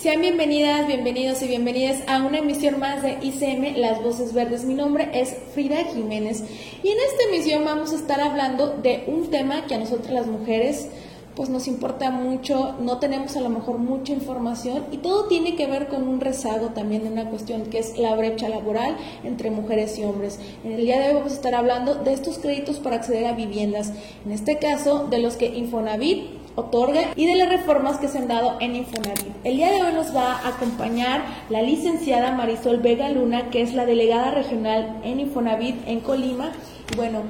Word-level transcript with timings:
Sean 0.00 0.22
bienvenidas, 0.22 0.86
bienvenidos 0.86 1.42
y 1.42 1.46
bienvenidas 1.46 1.98
a 2.06 2.24
una 2.24 2.38
emisión 2.38 2.80
más 2.80 3.02
de 3.02 3.18
ICM 3.20 3.76
Las 3.76 4.02
Voces 4.02 4.32
Verdes. 4.32 4.64
Mi 4.64 4.72
nombre 4.72 5.10
es 5.12 5.36
Frida 5.52 5.84
Jiménez 5.92 6.42
y 6.82 6.88
en 6.88 6.96
esta 6.98 7.24
emisión 7.28 7.66
vamos 7.66 7.92
a 7.92 7.96
estar 7.96 8.18
hablando 8.18 8.68
de 8.68 9.04
un 9.08 9.28
tema 9.28 9.66
que 9.66 9.74
a 9.74 9.78
nosotras 9.78 10.14
las 10.14 10.26
mujeres 10.26 10.88
pues 11.36 11.50
nos 11.50 11.68
importa 11.68 12.10
mucho, 12.10 12.76
no 12.80 12.98
tenemos 12.98 13.36
a 13.36 13.42
lo 13.42 13.50
mejor 13.50 13.76
mucha 13.76 14.14
información 14.14 14.86
y 14.90 14.96
todo 14.96 15.26
tiene 15.26 15.54
que 15.54 15.66
ver 15.66 15.88
con 15.88 16.08
un 16.08 16.18
rezago 16.22 16.68
también 16.68 17.02
de 17.02 17.10
una 17.10 17.28
cuestión 17.28 17.66
que 17.66 17.78
es 17.78 17.98
la 17.98 18.16
brecha 18.16 18.48
laboral 18.48 18.96
entre 19.22 19.50
mujeres 19.50 19.98
y 19.98 20.04
hombres. 20.04 20.40
En 20.64 20.72
el 20.72 20.80
día 20.80 20.98
de 20.98 21.08
hoy 21.08 21.14
vamos 21.16 21.32
a 21.32 21.36
estar 21.36 21.54
hablando 21.54 21.94
de 21.96 22.14
estos 22.14 22.38
créditos 22.38 22.78
para 22.78 22.96
acceder 22.96 23.26
a 23.26 23.34
viviendas, 23.34 23.92
en 24.24 24.32
este 24.32 24.56
caso 24.56 25.08
de 25.10 25.18
los 25.18 25.36
que 25.36 25.46
Infonavit 25.46 26.39
otorga 26.54 27.12
y 27.16 27.26
de 27.26 27.36
las 27.36 27.48
reformas 27.48 27.98
que 27.98 28.08
se 28.08 28.18
han 28.18 28.28
dado 28.28 28.56
en 28.60 28.76
Infonavit. 28.76 29.34
El 29.44 29.56
día 29.56 29.70
de 29.70 29.82
hoy 29.82 29.92
nos 29.92 30.14
va 30.14 30.34
a 30.34 30.48
acompañar 30.48 31.22
la 31.48 31.62
licenciada 31.62 32.32
Marisol 32.32 32.78
Vega 32.78 33.08
Luna, 33.08 33.50
que 33.50 33.62
es 33.62 33.74
la 33.74 33.86
delegada 33.86 34.30
regional 34.32 35.00
en 35.04 35.20
Infonavit 35.20 35.76
en 35.86 36.00
Colima. 36.00 36.52
Bueno, 36.96 37.22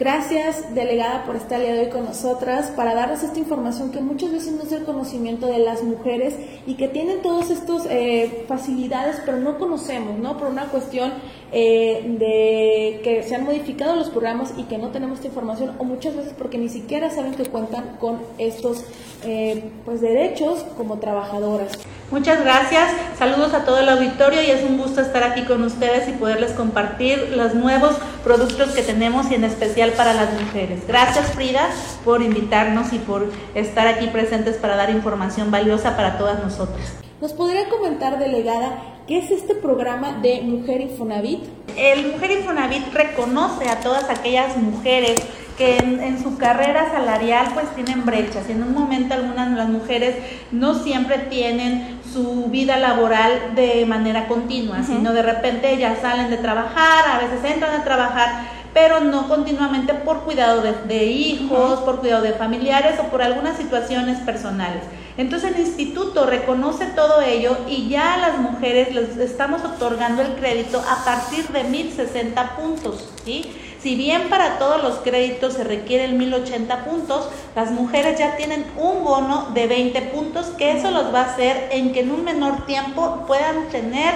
Gracias, 0.00 0.74
delegada, 0.74 1.26
por 1.26 1.36
estar 1.36 1.60
de 1.60 1.78
hoy 1.78 1.90
con 1.90 2.06
nosotras 2.06 2.72
para 2.74 2.94
darnos 2.94 3.22
esta 3.22 3.38
información 3.38 3.92
que 3.92 4.00
muchas 4.00 4.32
veces 4.32 4.54
no 4.54 4.62
es 4.62 4.72
el 4.72 4.84
conocimiento 4.84 5.46
de 5.46 5.58
las 5.58 5.82
mujeres 5.82 6.36
y 6.66 6.76
que 6.76 6.88
tienen 6.88 7.20
todas 7.20 7.50
estas 7.50 7.82
eh, 7.90 8.46
facilidades, 8.48 9.20
pero 9.26 9.36
no 9.36 9.58
conocemos, 9.58 10.18
¿no? 10.18 10.38
Por 10.38 10.48
una 10.48 10.68
cuestión 10.68 11.12
eh, 11.52 12.16
de 12.18 13.02
que 13.02 13.22
se 13.24 13.34
han 13.34 13.44
modificado 13.44 13.94
los 13.94 14.08
programas 14.08 14.54
y 14.56 14.62
que 14.62 14.78
no 14.78 14.88
tenemos 14.88 15.16
esta 15.16 15.28
información, 15.28 15.74
o 15.78 15.84
muchas 15.84 16.16
veces 16.16 16.32
porque 16.32 16.56
ni 16.56 16.70
siquiera 16.70 17.10
saben 17.10 17.34
que 17.34 17.44
cuentan 17.44 17.98
con 18.00 18.20
estos 18.38 18.84
eh, 19.24 19.64
pues 19.84 20.00
derechos 20.00 20.64
como 20.78 20.98
trabajadoras. 20.98 21.72
Muchas 22.10 22.42
gracias, 22.42 22.90
saludos 23.18 23.54
a 23.54 23.64
todo 23.64 23.78
el 23.78 23.88
auditorio 23.88 24.42
y 24.42 24.50
es 24.50 24.64
un 24.64 24.78
gusto 24.78 25.00
estar 25.00 25.22
aquí 25.22 25.42
con 25.42 25.62
ustedes 25.62 26.08
y 26.08 26.12
poderles 26.12 26.52
compartir 26.52 27.34
los 27.36 27.54
nuevos 27.54 27.96
productos 28.24 28.70
que 28.70 28.82
tenemos 28.82 29.30
y 29.30 29.36
en 29.36 29.44
especial 29.44 29.89
para 29.90 30.14
las 30.14 30.32
mujeres. 30.40 30.86
Gracias 30.86 31.32
Frida 31.32 31.68
por 32.04 32.22
invitarnos 32.22 32.92
y 32.92 32.98
por 32.98 33.30
estar 33.54 33.86
aquí 33.86 34.06
presentes 34.08 34.56
para 34.56 34.76
dar 34.76 34.90
información 34.90 35.50
valiosa 35.50 35.96
para 35.96 36.18
todas 36.18 36.42
nosotras. 36.42 36.94
¿Nos 37.20 37.34
podría 37.34 37.68
comentar, 37.68 38.18
delegada, 38.18 38.82
qué 39.06 39.18
es 39.18 39.30
este 39.30 39.54
programa 39.54 40.12
de 40.22 40.40
Mujer 40.40 40.80
Infonavit? 40.80 41.44
El 41.76 42.12
Mujer 42.12 42.30
Infonavit 42.30 42.92
reconoce 42.94 43.68
a 43.68 43.80
todas 43.80 44.08
aquellas 44.08 44.56
mujeres 44.56 45.20
que 45.60 45.76
en, 45.76 46.22
su 46.22 46.38
carrera 46.38 46.90
salarial 46.90 47.48
pues 47.52 47.66
tienen 47.74 48.06
brechas. 48.06 48.48
En 48.48 48.62
un 48.62 48.72
momento 48.72 49.12
algunas 49.12 49.50
de 49.50 49.56
las 49.56 49.68
mujeres 49.68 50.16
no 50.50 50.74
siempre 50.74 51.18
tienen 51.18 52.00
su 52.10 52.46
vida 52.46 52.78
laboral 52.78 53.54
de 53.54 53.84
manera 53.84 54.26
continua, 54.26 54.82
sino 54.82 55.12
de 55.12 55.22
repente 55.22 55.70
ellas 55.70 55.98
salen 56.00 56.30
de 56.30 56.38
trabajar, 56.38 57.04
a 57.06 57.18
veces 57.18 57.44
entran 57.44 57.78
a 57.78 57.84
trabajar, 57.84 58.46
pero 58.72 59.00
no 59.00 59.28
continuamente 59.28 59.94
por 59.94 60.20
cuidado 60.20 60.62
de, 60.62 61.04
hijos, 61.04 61.80
por 61.80 62.00
cuidado 62.00 62.22
de 62.22 62.32
familiares 62.32 62.98
o 63.00 63.04
por 63.04 63.22
algunas 63.22 63.56
situaciones 63.56 64.18
personales. 64.20 64.82
Entonces 65.16 65.54
el 65.54 65.60
instituto 65.60 66.24
reconoce 66.24 66.86
todo 66.86 67.20
ello 67.20 67.56
y 67.68 67.88
ya 67.88 68.14
a 68.14 68.18
las 68.18 68.38
mujeres 68.38 68.94
les 68.94 69.16
estamos 69.16 69.62
otorgando 69.64 70.22
el 70.22 70.34
crédito 70.34 70.80
a 70.88 71.04
partir 71.04 71.48
de 71.48 71.64
1060 71.64 72.56
puntos, 72.56 73.08
¿sí? 73.24 73.50
Si 73.82 73.96
bien 73.96 74.28
para 74.28 74.58
todos 74.58 74.82
los 74.82 74.96
créditos 74.96 75.54
se 75.54 75.64
requieren 75.64 76.18
1080 76.18 76.84
puntos, 76.84 77.28
las 77.56 77.70
mujeres 77.70 78.18
ya 78.18 78.36
tienen 78.36 78.66
un 78.76 79.04
bono 79.04 79.48
de 79.54 79.66
20 79.66 80.00
puntos 80.02 80.46
que 80.58 80.72
eso 80.72 80.90
los 80.90 81.12
va 81.14 81.22
a 81.22 81.32
hacer 81.32 81.68
en 81.72 81.92
que 81.92 82.00
en 82.00 82.10
un 82.10 82.22
menor 82.22 82.66
tiempo 82.66 83.24
puedan 83.26 83.68
tener 83.68 84.14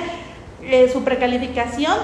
eh, 0.62 0.90
su 0.92 1.02
precalificación 1.02 1.94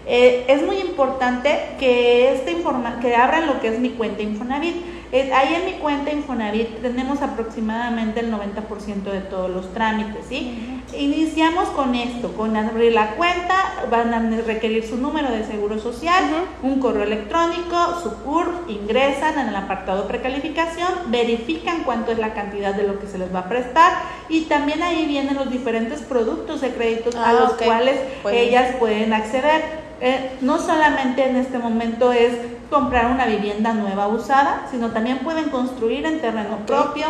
Eh, 0.05 0.45
es 0.47 0.63
muy 0.63 0.77
importante 0.77 1.75
que, 1.79 2.33
este 2.33 2.51
informa 2.51 2.99
que 2.99 3.15
abran 3.15 3.47
lo 3.47 3.59
que 3.59 3.67
es 3.67 3.79
mi 3.79 3.91
cuenta 3.91 4.23
Infonavit. 4.23 4.75
Ahí 5.11 5.55
en 5.55 5.65
mi 5.65 5.73
cuenta 5.79 6.11
Infonavit 6.11 6.81
tenemos 6.81 7.21
aproximadamente 7.21 8.19
el 8.19 8.31
90% 8.31 9.03
de 9.03 9.21
todos 9.21 9.49
los 9.49 9.73
trámites, 9.73 10.25
¿sí? 10.29 10.81
Iniciamos 10.95 11.69
con 11.69 11.95
esto, 11.95 12.33
con 12.33 12.55
abrir 12.55 12.93
la 12.93 13.15
cuenta, 13.15 13.55
van 13.91 14.13
a 14.13 14.41
requerir 14.41 14.87
su 14.87 14.97
número 14.97 15.31
de 15.31 15.43
seguro 15.45 15.79
social, 15.79 16.23
un 16.63 16.79
correo 16.79 17.03
electrónico, 17.03 17.99
su 18.01 18.13
CUR, 18.23 18.65
ingresan 18.67 19.37
en 19.39 19.49
el 19.49 19.55
apartado 19.55 20.07
precalificación, 20.07 20.89
verifican 21.07 21.83
cuánto 21.83 22.11
es 22.11 22.19
la 22.19 22.33
cantidad 22.33 22.73
de 22.73 22.83
lo 22.83 22.99
que 22.99 23.07
se 23.07 23.17
les 23.17 23.33
va 23.33 23.41
a 23.41 23.49
prestar 23.49 23.93
y 24.29 24.41
también 24.41 24.81
ahí 24.81 25.05
vienen 25.05 25.35
los 25.35 25.51
diferentes 25.51 26.01
productos 26.01 26.61
de 26.61 26.71
créditos 26.71 27.15
a 27.15 27.29
ah, 27.29 27.33
los 27.33 27.53
cuales 27.53 27.99
ellas 28.31 28.75
pueden 28.77 29.13
acceder. 29.13 29.88
Eh, 30.01 30.37
no 30.41 30.59
solamente 30.59 31.27
en 31.27 31.35
este 31.35 31.57
momento 31.57 32.11
es 32.11 32.33
comprar 32.69 33.11
una 33.11 33.25
vivienda 33.25 33.73
nueva 33.73 34.07
usada, 34.07 34.67
sino 34.71 34.91
también 34.91 35.19
pueden 35.19 35.49
construir 35.49 36.05
en 36.05 36.21
terreno 36.21 36.57
propio, 36.65 37.07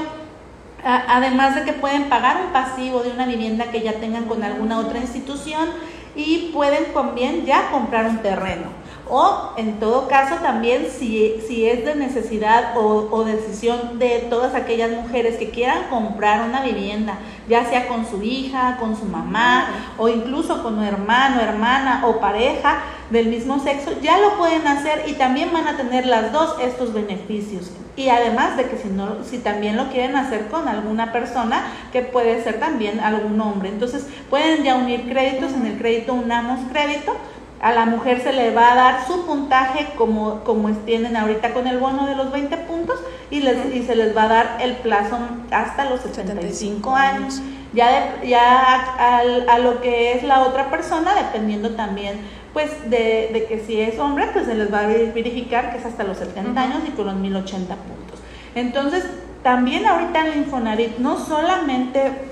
además 0.83 1.55
de 1.55 1.63
que 1.65 1.73
pueden 1.73 2.07
pagar 2.07 2.41
un 2.45 2.53
pasivo 2.53 3.03
de 3.03 3.11
una 3.11 3.25
vivienda 3.25 3.65
que 3.65 3.81
ya 3.81 3.93
tengan 3.93 4.25
con 4.25 4.43
alguna 4.43 4.79
otra 4.79 4.99
institución 4.99 5.69
y 6.15 6.51
pueden 6.53 6.93
también 6.93 7.45
ya 7.45 7.69
comprar 7.69 8.07
un 8.07 8.19
terreno. 8.19 8.67
O 9.09 9.53
en 9.57 9.79
todo 9.79 10.07
caso 10.07 10.35
también 10.35 10.87
si, 10.91 11.41
si 11.47 11.67
es 11.67 11.83
de 11.83 11.95
necesidad 11.95 12.77
o, 12.77 13.23
decisión 13.23 13.97
de 13.97 14.27
todas 14.29 14.53
aquellas 14.53 14.91
mujeres 14.91 15.37
que 15.37 15.49
quieran 15.49 15.89
comprar 15.89 16.47
una 16.47 16.61
vivienda, 16.61 17.17
ya 17.47 17.65
sea 17.65 17.87
con 17.87 18.05
su 18.07 18.21
hija, 18.21 18.77
con 18.79 18.95
su 18.95 19.05
mamá 19.05 19.67
o 19.97 20.09
incluso 20.09 20.61
con 20.61 20.77
un 20.77 20.83
hermano, 20.83 21.41
hermana 21.41 22.03
o 22.05 22.19
pareja, 22.19 22.83
del 23.09 23.27
mismo 23.27 23.59
sexo, 23.59 23.91
ya 24.01 24.19
lo 24.19 24.37
pueden 24.37 24.67
hacer 24.67 25.05
y 25.07 25.13
también 25.13 25.51
van 25.51 25.67
a 25.67 25.77
tener 25.77 26.05
las 26.05 26.31
dos 26.31 26.55
estos 26.61 26.93
beneficios. 26.93 27.71
Y 27.95 28.09
además 28.09 28.55
de 28.55 28.69
que 28.69 28.77
si, 28.77 28.87
no, 28.87 29.23
si 29.25 29.39
también 29.39 29.75
lo 29.75 29.89
quieren 29.89 30.15
hacer 30.15 30.47
con 30.47 30.67
alguna 30.67 31.11
persona, 31.11 31.65
que 31.91 32.01
puede 32.01 32.41
ser 32.43 32.59
también 32.59 32.99
algún 32.99 33.41
hombre. 33.41 33.69
Entonces 33.69 34.05
pueden 34.29 34.63
ya 34.63 34.75
unir 34.75 35.09
créditos, 35.09 35.51
en 35.53 35.65
el 35.65 35.77
crédito 35.77 36.13
unamos 36.13 36.59
crédito, 36.71 37.17
a 37.61 37.73
la 37.73 37.85
mujer 37.85 38.21
se 38.21 38.31
le 38.31 38.53
va 38.53 38.71
a 38.71 38.75
dar 38.75 39.07
su 39.07 39.25
puntaje 39.25 39.87
como, 39.97 40.43
como 40.43 40.71
tienen 40.71 41.17
ahorita 41.17 41.53
con 41.53 41.67
el 41.67 41.77
bono 41.77 42.07
de 42.07 42.15
los 42.15 42.31
20 42.31 42.55
puntos 42.57 42.99
y, 43.29 43.41
les, 43.41 43.73
y 43.73 43.83
se 43.83 43.95
les 43.95 44.15
va 44.15 44.23
a 44.23 44.27
dar 44.27 44.57
el 44.61 44.77
plazo 44.77 45.17
hasta 45.51 45.89
los 45.89 46.01
75 46.01 46.95
años. 46.95 47.41
Ya, 47.73 48.19
ya 48.23 49.45
a, 49.47 49.59
lo 49.59 49.79
que 49.81 50.13
es 50.13 50.23
la 50.23 50.41
otra 50.41 50.71
persona, 50.71 51.13
dependiendo 51.13 51.71
también 51.71 52.19
pues 52.53 52.89
de, 52.89 53.29
de, 53.31 53.45
que 53.47 53.63
si 53.63 53.79
es 53.79 53.99
hombre, 53.99 54.27
pues 54.33 54.45
se 54.45 54.55
les 54.55 54.73
va 54.73 54.79
a 54.79 54.87
verificar 54.87 55.71
que 55.71 55.77
es 55.77 55.85
hasta 55.85 56.03
los 56.03 56.17
70 56.17 56.59
años 56.59 56.79
y 56.87 56.91
con 56.91 57.05
los 57.05 57.15
1080 57.15 57.75
puntos. 57.75 58.19
Entonces, 58.55 59.05
también 59.43 59.85
ahorita 59.85 60.21
en 60.21 60.27
el 60.27 60.37
Infonavit 60.39 60.97
no 60.97 61.19
solamente 61.19 62.28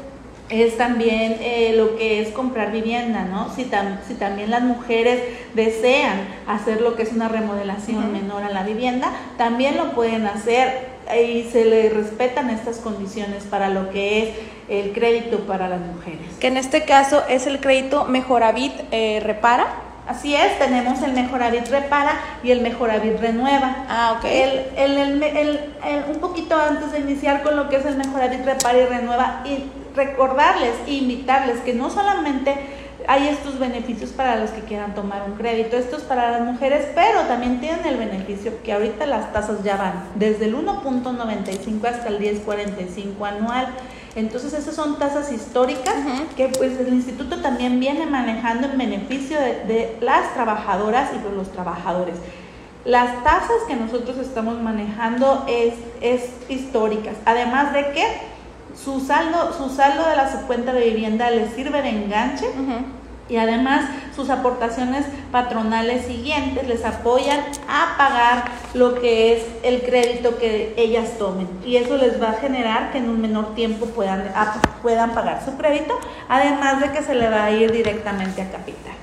es 0.49 0.77
también 0.77 1.38
eh, 1.41 1.73
lo 1.75 1.97
que 1.97 2.21
es 2.21 2.29
comprar 2.29 2.71
vivienda, 2.71 3.25
¿no? 3.25 3.53
Si, 3.53 3.69
si, 4.07 4.13
también 4.15 4.49
las 4.49 4.63
mujeres 4.63 5.21
desean 5.53 6.19
hacer 6.47 6.81
lo 6.81 6.95
que 6.95 7.03
es 7.03 7.11
una 7.11 7.27
remodelación 7.27 8.13
menor 8.13 8.44
a 8.44 8.49
la 8.49 8.63
vivienda, 8.63 9.11
también 9.38 9.75
lo 9.77 9.91
pueden 9.91 10.25
hacer 10.25 10.97
y 11.15 11.44
se 11.51 11.65
le 11.65 11.89
respetan 11.89 12.49
estas 12.49 12.77
condiciones 12.77 13.44
para 13.44 13.69
lo 13.69 13.89
que 13.89 14.23
es 14.23 14.29
el 14.69 14.91
crédito 14.94 15.39
para 15.41 15.67
las 15.67 15.79
mujeres. 15.79 16.35
Que 16.39 16.47
en 16.47 16.57
este 16.57 16.83
caso 16.83 17.23
es 17.27 17.47
el 17.47 17.59
crédito 17.59 18.05
Mejoravit 18.05 18.73
eh, 18.91 19.21
Repara. 19.23 19.67
Así 20.07 20.33
es, 20.33 20.57
tenemos 20.57 21.01
el 21.01 21.11
Mejoravit 21.11 21.67
Repara 21.67 22.13
y 22.41 22.51
el 22.51 22.61
Mejoravit 22.61 23.19
Renueva. 23.19 23.85
Ah, 23.89 24.15
ok. 24.17 24.25
El, 24.25 25.01
el, 25.01 25.59
un 26.09 26.19
poquito 26.19 26.55
antes 26.55 26.93
de 26.93 27.00
iniciar 27.00 27.43
con 27.43 27.57
lo 27.57 27.67
que 27.67 27.75
es 27.75 27.85
el 27.85 27.97
Mejoravit 27.97 28.45
Repara 28.45 28.77
y 28.77 28.85
Renueva, 28.85 29.41
y 29.45 29.65
recordarles 29.97 30.75
e 30.88 30.94
invitarles 30.94 31.59
que 31.59 31.73
no 31.73 31.89
solamente 31.89 32.55
hay 33.07 33.27
estos 33.27 33.57
beneficios 33.57 34.11
para 34.11 34.35
los 34.35 34.51
que 34.51 34.61
quieran 34.61 34.94
tomar 34.94 35.23
un 35.29 35.35
crédito, 35.35 35.77
esto 35.77 35.97
es 35.97 36.03
para 36.03 36.31
las 36.31 36.41
mujeres, 36.41 36.88
pero 36.94 37.21
también 37.21 37.59
tienen 37.59 37.85
el 37.85 37.97
beneficio 37.97 38.51
que 38.63 38.73
ahorita 38.73 39.05
las 39.05 39.31
tasas 39.33 39.63
ya 39.63 39.77
van 39.77 40.03
desde 40.15 40.45
el 40.45 40.55
1.95 40.55 41.85
hasta 41.85 42.09
el 42.09 42.19
10.45 42.19 43.27
anual. 43.27 43.67
Entonces 44.15 44.53
esas 44.53 44.75
son 44.75 44.97
tasas 44.97 45.31
históricas 45.31 45.94
que 46.35 46.50
pues 46.50 46.79
el 46.79 46.93
instituto 46.93 47.39
también 47.41 47.79
viene 47.79 48.05
manejando 48.07 48.67
en 48.67 48.77
beneficio 48.77 49.39
de, 49.39 49.63
de 49.65 49.97
las 50.01 50.33
trabajadoras 50.33 51.11
y 51.13 51.19
de 51.19 51.35
los 51.35 51.51
trabajadores. 51.51 52.15
Las 52.83 53.23
tasas 53.23 53.63
que 53.67 53.75
nosotros 53.75 54.17
estamos 54.17 54.61
manejando 54.61 55.45
es, 55.47 55.73
es 56.01 56.29
históricas, 56.50 57.15
además 57.25 57.73
de 57.73 57.91
que 57.91 58.05
su 58.83 59.00
saldo, 59.00 59.53
su 59.57 59.69
saldo 59.69 60.07
de 60.07 60.15
la 60.15 60.27
cuenta 60.47 60.74
de 60.74 60.89
vivienda 60.89 61.29
les 61.31 61.53
sirve 61.53 61.81
de 61.81 61.89
enganche 61.89 62.45
y 63.29 63.38
además 63.38 63.89
sus 64.15 64.29
aportaciones 64.29 65.06
patronales 65.31 66.06
siguientes 66.06 66.68
les 66.68 66.85
apoyan 66.85 67.39
a 67.68 67.97
pagar 67.97 68.45
lo 68.74 68.95
que 68.95 69.35
es 69.35 69.45
el 69.63 69.81
crédito 69.81 70.38
que 70.38 70.74
ellas 70.77 71.18
tomen 71.18 71.47
y 71.65 71.75
eso 71.75 71.97
les 71.97 72.21
va 72.21 72.29
a 72.29 72.33
generar 72.33 72.91
que 72.91 73.00
en 73.00 73.09
un 73.09 73.19
menor 73.19 73.56
tiempo 73.56 73.88
puedan, 73.88 74.31
puedan 74.81 75.12
pagar 75.13 75.44
su 75.44 75.57
crédito, 75.57 75.94
además 76.29 76.79
de 76.79 76.91
que 76.91 77.01
se 77.01 77.15
le 77.15 77.29
va 77.29 77.45
a 77.45 77.51
ir 77.51 77.71
directamente 77.71 78.41
a 78.41 78.51
capital. 78.51 78.94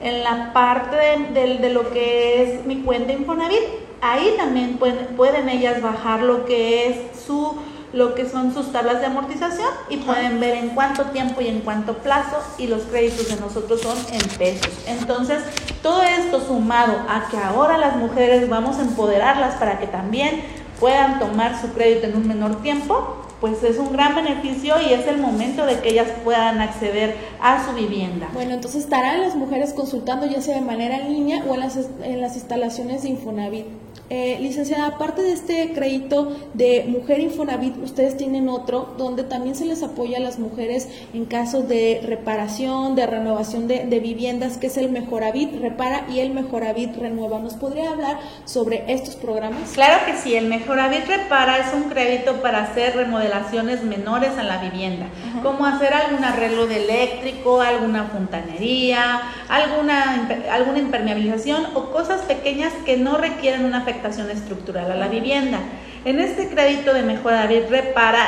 En 0.00 0.24
la 0.24 0.54
parte 0.54 0.96
de, 0.96 1.58
de 1.58 1.70
lo 1.70 1.90
que 1.90 2.42
es 2.42 2.64
mi 2.64 2.80
cuenta 2.80 3.12
Infonavit, 3.12 3.60
ahí 4.00 4.34
también 4.38 4.78
pueden, 4.78 5.08
pueden 5.16 5.48
ellas 5.50 5.82
bajar 5.82 6.22
lo 6.22 6.46
que 6.46 6.88
es 6.88 7.20
su 7.26 7.54
lo 7.92 8.14
que 8.14 8.28
son 8.28 8.54
sus 8.54 8.72
tablas 8.72 9.00
de 9.00 9.06
amortización 9.06 9.68
y 9.88 9.98
pueden 9.98 10.38
ver 10.40 10.54
en 10.54 10.70
cuánto 10.70 11.04
tiempo 11.06 11.40
y 11.40 11.48
en 11.48 11.60
cuánto 11.60 11.94
plazo 11.98 12.38
y 12.58 12.66
los 12.66 12.82
créditos 12.82 13.28
de 13.28 13.36
nosotros 13.40 13.80
son 13.80 13.98
en 14.12 14.28
pesos. 14.38 14.70
Entonces, 14.86 15.42
todo 15.82 16.02
esto 16.02 16.40
sumado 16.40 16.94
a 17.08 17.28
que 17.30 17.36
ahora 17.36 17.78
las 17.78 17.96
mujeres 17.96 18.48
vamos 18.48 18.78
a 18.78 18.82
empoderarlas 18.82 19.56
para 19.56 19.78
que 19.78 19.86
también 19.86 20.42
puedan 20.78 21.18
tomar 21.18 21.60
su 21.60 21.72
crédito 21.72 22.06
en 22.06 22.16
un 22.16 22.28
menor 22.28 22.62
tiempo, 22.62 23.16
pues 23.40 23.62
es 23.62 23.78
un 23.78 23.92
gran 23.92 24.14
beneficio 24.14 24.74
y 24.80 24.92
es 24.92 25.06
el 25.06 25.18
momento 25.18 25.66
de 25.66 25.80
que 25.80 25.90
ellas 25.90 26.08
puedan 26.24 26.60
acceder 26.60 27.16
a 27.40 27.64
su 27.64 27.72
vivienda. 27.74 28.28
Bueno, 28.34 28.54
entonces 28.54 28.84
estarán 28.84 29.20
las 29.20 29.34
mujeres 29.34 29.72
consultando 29.72 30.26
ya 30.26 30.40
sea 30.42 30.56
de 30.56 30.62
manera 30.62 30.98
en 30.98 31.12
línea 31.12 31.44
o 31.48 31.54
en 31.54 31.60
las, 31.60 31.78
en 32.02 32.20
las 32.20 32.36
instalaciones 32.36 33.02
de 33.02 33.10
Infonavit. 33.10 33.66
Eh, 34.12 34.38
licenciada, 34.40 34.86
aparte 34.86 35.22
de 35.22 35.30
este 35.30 35.72
crédito 35.72 36.36
de 36.54 36.84
Mujer 36.88 37.20
Infonavit, 37.20 37.76
ustedes 37.76 38.16
tienen 38.16 38.48
otro 38.48 38.92
donde 38.98 39.22
también 39.22 39.54
se 39.54 39.64
les 39.64 39.84
apoya 39.84 40.16
a 40.16 40.20
las 40.20 40.40
mujeres 40.40 40.88
en 41.14 41.26
caso 41.26 41.62
de 41.62 42.00
reparación, 42.04 42.96
de 42.96 43.06
renovación 43.06 43.68
de, 43.68 44.00
viviendas, 44.00 44.56
que 44.56 44.66
es 44.66 44.76
el 44.78 44.90
Mejoravit 44.90 45.60
Repara 45.60 46.06
y 46.10 46.18
el 46.18 46.32
Mejoravit 46.32 46.96
Renueva. 46.96 47.38
¿Nos 47.38 47.54
podría 47.54 47.90
hablar 47.90 48.18
sobre 48.46 48.92
estos 48.92 49.14
programas? 49.14 49.70
Claro 49.74 50.04
que 50.04 50.16
sí, 50.16 50.34
el 50.34 50.46
Mejoravit 50.46 51.06
Repara 51.06 51.58
es 51.58 51.72
un 51.72 51.84
crédito 51.84 52.42
para 52.42 52.64
hacer 52.64 52.96
remodelaciones 53.30 53.82
menores 53.82 54.36
a 54.38 54.42
la 54.42 54.58
vivienda, 54.58 55.06
como 55.42 55.66
hacer 55.66 55.94
algún 55.94 56.24
arreglo 56.24 56.66
de 56.66 56.84
eléctrico, 56.84 57.60
alguna 57.60 58.04
fontanería, 58.04 59.22
alguna, 59.48 60.28
alguna 60.50 60.78
impermeabilización 60.78 61.66
o 61.74 61.90
cosas 61.90 62.22
pequeñas 62.22 62.72
que 62.84 62.96
no 62.96 63.16
requieren 63.16 63.64
una 63.64 63.78
afectación 63.78 64.30
estructural 64.30 64.90
a 64.90 64.96
la 64.96 65.08
vivienda. 65.08 65.58
En 66.04 66.18
este 66.18 66.48
crédito 66.48 66.94
de 66.94 67.02
mejora 67.02 67.42
David 67.42 67.64
Repara 67.68 68.26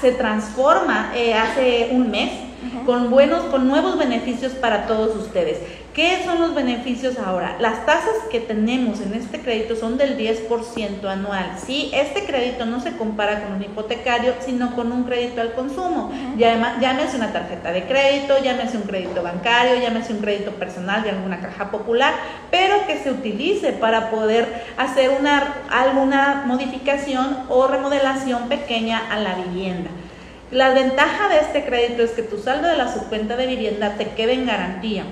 se 0.00 0.12
transforma 0.12 1.12
eh, 1.14 1.34
hace 1.34 1.88
un 1.92 2.10
mes 2.10 2.30
con 2.84 3.10
buenos, 3.10 3.44
con 3.44 3.68
nuevos 3.68 3.98
beneficios 3.98 4.52
para 4.52 4.86
todos 4.86 5.16
ustedes. 5.16 5.60
¿Qué 5.96 6.22
son 6.26 6.40
los 6.42 6.54
beneficios 6.54 7.18
ahora? 7.18 7.56
Las 7.58 7.86
tasas 7.86 8.12
que 8.30 8.38
tenemos 8.38 9.00
en 9.00 9.14
este 9.14 9.40
crédito 9.40 9.76
son 9.76 9.96
del 9.96 10.18
10% 10.18 11.06
anual. 11.06 11.52
¿sí? 11.56 11.90
Este 11.94 12.26
crédito 12.26 12.66
no 12.66 12.80
se 12.80 12.98
compara 12.98 13.42
con 13.42 13.54
un 13.54 13.62
hipotecario, 13.62 14.34
sino 14.44 14.74
con 14.74 14.92
un 14.92 15.04
crédito 15.04 15.40
al 15.40 15.54
consumo. 15.54 16.12
llámese 16.36 17.16
una 17.16 17.32
tarjeta 17.32 17.72
de 17.72 17.84
crédito, 17.84 18.34
llámese 18.44 18.76
un 18.76 18.82
crédito 18.82 19.22
bancario, 19.22 19.80
llámese 19.80 20.12
un 20.12 20.18
crédito 20.18 20.50
personal 20.50 21.02
de 21.02 21.12
alguna 21.12 21.40
caja 21.40 21.70
popular, 21.70 22.12
pero 22.50 22.86
que 22.86 22.98
se 22.98 23.10
utilice 23.10 23.72
para 23.72 24.10
poder 24.10 24.66
hacer 24.76 25.10
una, 25.18 25.54
alguna 25.70 26.44
modificación 26.46 27.38
o 27.48 27.68
remodelación 27.68 28.50
pequeña 28.50 29.00
a 29.10 29.18
la 29.18 29.34
vivienda. 29.36 29.88
La 30.50 30.72
ventaja 30.72 31.28
de 31.28 31.40
este 31.40 31.64
crédito 31.64 32.02
es 32.02 32.12
que 32.12 32.22
tu 32.22 32.38
saldo 32.38 32.68
de 32.68 32.76
la 32.76 32.92
subcuenta 32.92 33.36
de 33.36 33.46
vivienda 33.46 33.94
te 33.98 34.10
quede 34.10 34.34
en 34.34 34.46
garantía. 34.46 35.04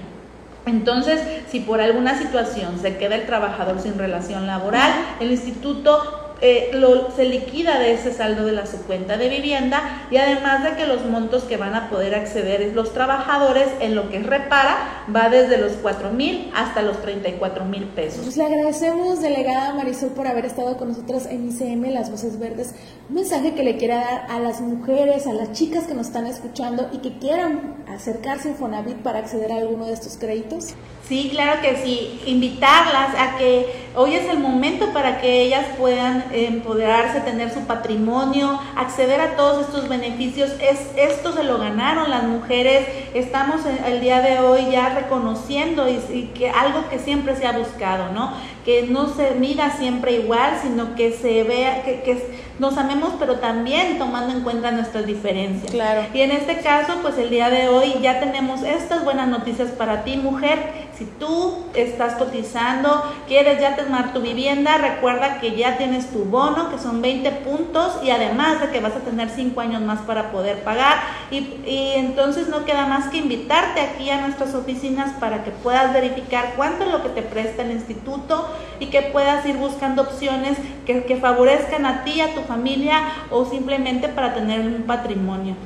Entonces, 0.66 1.20
si 1.48 1.60
por 1.60 1.80
alguna 1.80 2.16
situación 2.16 2.78
se 2.80 2.96
queda 2.96 3.16
el 3.16 3.26
trabajador 3.26 3.80
sin 3.80 3.98
relación 3.98 4.46
laboral, 4.46 4.92
el 5.20 5.30
instituto 5.30 6.23
eh, 6.40 6.70
lo, 6.74 7.10
se 7.12 7.24
liquida 7.24 7.78
de 7.78 7.92
ese 7.92 8.12
saldo 8.12 8.44
de 8.44 8.52
la 8.52 8.66
subcuenta 8.66 9.16
de 9.16 9.28
vivienda 9.28 10.06
y 10.10 10.16
además 10.16 10.64
de 10.64 10.76
que 10.76 10.86
los 10.86 11.04
montos 11.06 11.44
que 11.44 11.56
van 11.56 11.74
a 11.74 11.88
poder 11.88 12.14
acceder 12.14 12.72
los 12.74 12.92
trabajadores 12.92 13.68
en 13.80 13.94
lo 13.94 14.10
que 14.10 14.18
es 14.18 14.26
repara 14.26 15.04
va 15.14 15.28
desde 15.28 15.58
los 15.58 15.72
4 15.72 16.10
mil 16.10 16.50
hasta 16.54 16.82
los 16.82 17.00
34 17.02 17.64
mil 17.64 17.84
pesos. 17.84 18.22
Pues 18.22 18.36
le 18.36 18.44
agradecemos, 18.44 19.20
delegada 19.22 19.74
Marisol, 19.74 20.10
por 20.10 20.26
haber 20.26 20.44
estado 20.44 20.76
con 20.76 20.88
nosotros 20.88 21.26
en 21.26 21.48
ICM 21.48 21.90
Las 21.92 22.10
Voces 22.10 22.38
Verdes. 22.38 22.74
Un 23.08 23.16
mensaje 23.16 23.54
que 23.54 23.62
le 23.62 23.76
quiera 23.76 23.96
dar 23.96 24.26
a 24.30 24.40
las 24.40 24.60
mujeres, 24.60 25.26
a 25.26 25.32
las 25.32 25.52
chicas 25.52 25.84
que 25.86 25.94
nos 25.94 26.08
están 26.08 26.26
escuchando 26.26 26.88
y 26.92 26.98
que 26.98 27.18
quieran 27.18 27.84
acercarse 27.88 28.48
a 28.48 28.50
Infonavit 28.52 28.98
para 28.98 29.20
acceder 29.20 29.52
a 29.52 29.56
alguno 29.56 29.86
de 29.86 29.92
estos 29.92 30.16
créditos. 30.16 30.74
Sí, 31.08 31.28
claro 31.30 31.60
que 31.60 31.76
sí. 31.76 32.20
Invitarlas 32.26 33.14
a 33.18 33.36
que 33.36 33.83
hoy 33.94 34.14
es 34.14 34.28
el 34.28 34.38
momento 34.38 34.92
para 34.92 35.20
que 35.20 35.42
ellas 35.42 35.66
puedan 35.78 36.24
empoderarse, 36.32 37.20
tener 37.20 37.52
su 37.52 37.60
patrimonio, 37.60 38.58
acceder 38.76 39.20
a 39.20 39.36
todos 39.36 39.66
estos 39.66 39.88
beneficios. 39.88 40.50
Es, 40.60 40.90
esto 40.96 41.32
se 41.32 41.44
lo 41.44 41.58
ganaron 41.58 42.10
las 42.10 42.24
mujeres. 42.24 42.86
Estamos 43.14 43.62
el 43.86 44.00
día 44.00 44.20
de 44.20 44.40
hoy 44.40 44.70
ya 44.70 44.90
reconociendo 44.90 45.86
y, 45.88 46.30
que 46.34 46.50
algo 46.50 46.88
que 46.88 46.98
siempre 46.98 47.36
se 47.36 47.46
ha 47.46 47.52
buscado, 47.52 48.12
¿no? 48.12 48.32
Que 48.64 48.82
no 48.82 49.08
se 49.08 49.32
mida 49.32 49.70
siempre 49.70 50.12
igual, 50.12 50.58
sino 50.62 50.94
que 50.94 51.12
se 51.12 51.44
vea, 51.44 51.82
que, 51.84 52.02
que 52.02 52.44
nos 52.58 52.78
amemos, 52.78 53.14
pero 53.18 53.36
también 53.36 53.98
tomando 53.98 54.32
en 54.32 54.42
cuenta 54.42 54.70
nuestras 54.70 55.06
diferencias. 55.06 55.70
Claro. 55.70 56.02
Y 56.12 56.20
en 56.20 56.30
este 56.32 56.58
caso, 56.58 56.94
pues 57.02 57.18
el 57.18 57.30
día 57.30 57.50
de 57.50 57.68
hoy 57.68 57.94
ya 58.00 58.20
tenemos 58.20 58.62
estas 58.62 59.04
buenas 59.04 59.28
noticias 59.28 59.70
para 59.70 60.04
ti, 60.04 60.16
mujer 60.16 60.83
si 60.96 61.04
tú 61.04 61.64
estás 61.74 62.14
cotizando, 62.14 63.02
quieres 63.26 63.60
ya 63.60 63.76
tomar 63.76 64.12
tu 64.12 64.20
vivienda, 64.20 64.78
recuerda 64.78 65.40
que 65.40 65.56
ya 65.56 65.76
tienes 65.76 66.10
tu 66.10 66.24
bono, 66.24 66.70
que 66.70 66.78
son 66.78 67.02
20 67.02 67.30
puntos, 67.32 67.98
y 68.02 68.10
además 68.10 68.60
de 68.60 68.70
que 68.70 68.80
vas 68.80 68.94
a 68.94 69.00
tener 69.00 69.28
5 69.28 69.60
años 69.60 69.82
más 69.82 70.00
para 70.02 70.30
poder 70.30 70.62
pagar. 70.62 70.98
Y, 71.30 71.60
entonces 71.96 72.48
no 72.48 72.64
queda 72.64 72.86
más 72.86 73.08
que 73.08 73.18
invitarte 73.18 73.80
aquí 73.80 74.10
a 74.10 74.20
nuestras 74.20 74.54
oficinas 74.54 75.12
para 75.18 75.42
que 75.44 75.50
puedas 75.50 75.92
verificar 75.92 76.54
cuánto 76.56 76.84
es 76.84 76.90
lo 76.90 77.02
que 77.02 77.08
te 77.08 77.22
presta 77.22 77.62
el 77.62 77.72
instituto 77.72 78.48
y 78.78 78.86
que 78.86 79.02
puedas 79.02 79.44
ir 79.46 79.56
buscando 79.56 80.02
opciones 80.02 80.56
que, 80.86 81.04
que 81.04 81.16
favorezcan 81.16 81.86
a 81.86 82.04
ti, 82.04 82.20
a 82.20 82.34
tu 82.34 82.42
familia 82.42 83.00
o 83.30 83.44
simplemente 83.44 84.08
para 84.08 84.34
tener 84.34 84.60
un 84.60 84.84
patrimonio. 84.86 85.56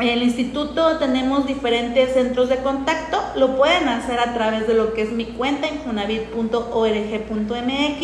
En 0.00 0.08
el 0.08 0.22
instituto 0.22 0.96
tenemos 0.96 1.46
diferentes 1.46 2.14
centros 2.14 2.48
de 2.48 2.56
contacto, 2.56 3.18
lo 3.36 3.56
pueden 3.56 3.86
hacer 3.86 4.18
a 4.18 4.32
través 4.32 4.66
de 4.66 4.72
lo 4.72 4.94
que 4.94 5.02
es 5.02 5.12
mi 5.12 5.26
cuenta 5.26 5.68
infonavit.org.mx, 5.68 8.00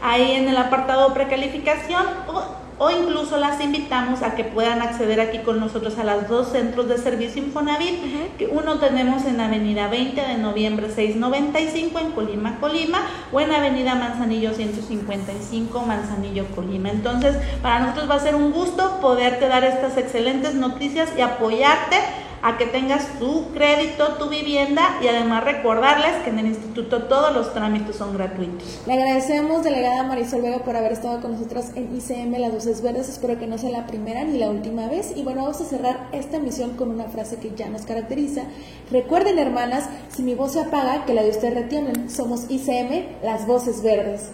ahí 0.00 0.32
en 0.32 0.48
el 0.48 0.56
apartado 0.56 1.12
precalificación 1.12 2.02
o 2.28 2.63
o 2.78 2.90
incluso 2.90 3.36
las 3.36 3.60
invitamos 3.60 4.22
a 4.22 4.34
que 4.34 4.44
puedan 4.44 4.82
acceder 4.82 5.20
aquí 5.20 5.38
con 5.38 5.60
nosotros 5.60 5.98
a 5.98 6.04
los 6.04 6.28
dos 6.28 6.48
centros 6.48 6.88
de 6.88 6.98
servicio 6.98 7.42
Infonavit, 7.42 8.36
que 8.36 8.46
uno 8.46 8.78
tenemos 8.78 9.24
en 9.24 9.40
Avenida 9.40 9.88
20 9.88 10.20
de 10.20 10.38
Noviembre 10.38 10.90
695 10.90 11.98
en 11.98 12.10
Colima, 12.12 12.58
Colima, 12.60 12.98
o 13.32 13.40
en 13.40 13.52
Avenida 13.52 13.94
Manzanillo 13.94 14.52
155 14.54 15.80
Manzanillo, 15.80 16.46
Colima. 16.54 16.90
Entonces, 16.90 17.36
para 17.62 17.80
nosotros 17.80 18.10
va 18.10 18.16
a 18.16 18.20
ser 18.20 18.34
un 18.34 18.52
gusto 18.52 19.00
poderte 19.00 19.48
dar 19.48 19.64
estas 19.64 19.96
excelentes 19.96 20.54
noticias 20.54 21.10
y 21.16 21.20
apoyarte 21.20 21.96
a 22.44 22.58
que 22.58 22.66
tengas 22.66 23.18
tu 23.18 23.52
crédito, 23.52 24.16
tu 24.18 24.28
vivienda 24.28 24.98
y 25.02 25.08
además 25.08 25.44
recordarles 25.44 26.22
que 26.22 26.30
en 26.30 26.40
el 26.40 26.46
instituto 26.48 27.04
todos 27.04 27.34
los 27.34 27.54
trámites 27.54 27.96
son 27.96 28.12
gratuitos. 28.12 28.82
Le 28.86 28.92
agradecemos, 28.92 29.64
delegada 29.64 30.02
Marisol 30.02 30.42
Vega, 30.42 30.58
por 30.58 30.76
haber 30.76 30.92
estado 30.92 31.22
con 31.22 31.32
nosotros 31.32 31.68
en 31.74 31.96
ICM 31.96 32.38
Las 32.38 32.52
Luces 32.52 32.82
Verdes. 32.82 33.08
Espero 33.08 33.38
que 33.38 33.46
no 33.46 33.56
sea 33.56 33.70
la 33.70 33.86
primera 33.86 34.24
ni 34.24 34.36
la 34.36 34.50
última 34.50 34.88
vez. 34.88 35.14
Y 35.16 35.22
bueno, 35.22 35.40
vamos 35.40 35.62
a 35.62 35.64
cerrar 35.64 36.08
esta 36.12 36.36
emisión 36.36 36.76
con 36.76 36.90
una 36.90 37.04
frase 37.04 37.38
que 37.38 37.54
ya 37.56 37.70
nos 37.70 37.86
caracteriza. 37.86 38.42
Recuerden, 38.90 39.38
hermanas, 39.38 39.88
si 40.14 40.22
mi 40.22 40.34
voz 40.34 40.52
se 40.52 40.60
apaga, 40.60 41.06
que 41.06 41.14
la 41.14 41.22
de 41.22 41.30
ustedes 41.30 41.54
retienen. 41.54 42.10
Somos 42.10 42.44
ICM 42.50 43.22
Las 43.22 43.46
Voces 43.46 43.82
Verdes. 43.82 44.33